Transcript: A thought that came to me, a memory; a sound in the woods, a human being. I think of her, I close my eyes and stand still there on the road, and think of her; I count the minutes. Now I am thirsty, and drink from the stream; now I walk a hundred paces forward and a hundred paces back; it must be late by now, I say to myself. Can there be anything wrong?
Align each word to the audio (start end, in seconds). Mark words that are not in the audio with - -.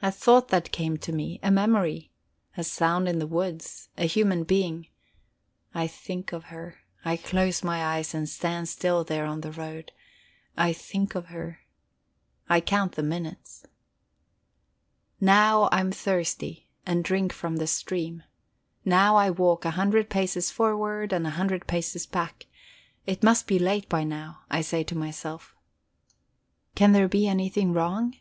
A 0.00 0.10
thought 0.10 0.48
that 0.48 0.72
came 0.72 0.96
to 0.96 1.12
me, 1.12 1.38
a 1.42 1.50
memory; 1.50 2.10
a 2.56 2.64
sound 2.64 3.06
in 3.06 3.18
the 3.18 3.26
woods, 3.26 3.90
a 3.98 4.06
human 4.06 4.42
being. 4.42 4.88
I 5.74 5.86
think 5.86 6.32
of 6.32 6.44
her, 6.44 6.78
I 7.04 7.18
close 7.18 7.62
my 7.62 7.84
eyes 7.84 8.14
and 8.14 8.26
stand 8.26 8.70
still 8.70 9.04
there 9.04 9.26
on 9.26 9.42
the 9.42 9.52
road, 9.52 9.92
and 10.56 10.74
think 10.74 11.14
of 11.14 11.26
her; 11.26 11.60
I 12.48 12.62
count 12.62 12.92
the 12.92 13.02
minutes. 13.02 13.66
Now 15.20 15.64
I 15.64 15.80
am 15.80 15.92
thirsty, 15.92 16.70
and 16.86 17.04
drink 17.04 17.30
from 17.30 17.56
the 17.56 17.66
stream; 17.66 18.22
now 18.86 19.16
I 19.16 19.28
walk 19.28 19.66
a 19.66 19.72
hundred 19.72 20.08
paces 20.08 20.50
forward 20.50 21.12
and 21.12 21.26
a 21.26 21.30
hundred 21.36 21.66
paces 21.66 22.06
back; 22.06 22.46
it 23.04 23.22
must 23.22 23.46
be 23.46 23.58
late 23.58 23.90
by 23.90 24.04
now, 24.04 24.40
I 24.48 24.62
say 24.62 24.84
to 24.84 24.96
myself. 24.96 25.54
Can 26.74 26.92
there 26.92 27.08
be 27.08 27.28
anything 27.28 27.74
wrong? 27.74 28.16